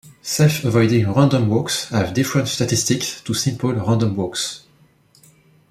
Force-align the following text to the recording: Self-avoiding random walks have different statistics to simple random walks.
Self-avoiding 0.23 1.11
random 1.13 1.47
walks 1.47 1.89
have 1.89 2.15
different 2.15 2.47
statistics 2.47 3.21
to 3.21 3.35
simple 3.35 3.71
random 3.71 4.15
walks. 4.15 4.63